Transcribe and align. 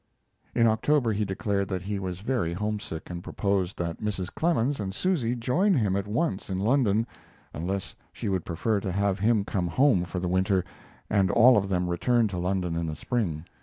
In 0.55 0.65
October 0.65 1.11
he 1.11 1.25
declared 1.25 1.67
that 1.67 1.83
he 1.83 1.99
was 1.99 2.21
very 2.21 2.53
homesick, 2.53 3.11
and 3.11 3.23
proposed 3.23 3.77
that 3.77 3.99
Mrs. 3.99 4.33
Clemens 4.33 4.79
and 4.79 4.95
Susie 4.95 5.35
join 5.35 5.75
him 5.75 5.95
at 5.95 6.07
once 6.07 6.49
in 6.49 6.57
London, 6.59 7.05
unless 7.53 7.93
she 8.11 8.27
would 8.27 8.43
prefer 8.43 8.79
to 8.79 8.91
have 8.91 9.19
him 9.19 9.45
come 9.45 9.67
home 9.67 10.03
for 10.05 10.17
the 10.17 10.27
winter 10.27 10.65
and 11.07 11.29
all 11.29 11.55
of 11.55 11.69
them 11.69 11.87
return 11.87 12.27
to 12.29 12.39
London 12.39 12.75
in 12.75 12.87
the 12.87 12.95
spring. 12.95 13.45